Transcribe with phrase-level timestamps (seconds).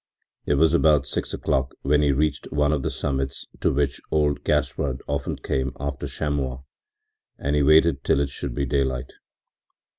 [0.47, 4.43] It was about six o'clock when he reached one of the summits to which old
[4.43, 6.61] Gaspard often came after chamois,
[7.37, 9.11] and he waited till it should be daylight.